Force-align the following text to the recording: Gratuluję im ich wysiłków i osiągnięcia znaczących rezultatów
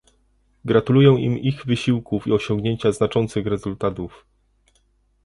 Gratuluję 0.65 1.19
im 1.23 1.37
ich 1.39 1.65
wysiłków 1.65 2.27
i 2.27 2.31
osiągnięcia 2.31 2.91
znaczących 2.91 3.47
rezultatów 3.47 4.25